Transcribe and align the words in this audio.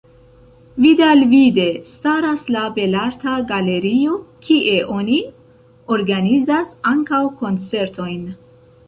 Vidalvide 0.83 1.65
staras 1.89 2.45
la 2.55 2.63
Belarta 2.77 3.35
Galerio, 3.51 4.15
kie 4.47 4.79
oni 4.95 5.19
organizas 5.99 6.73
ankaŭ 6.95 7.21
koncertojn. 7.45 8.25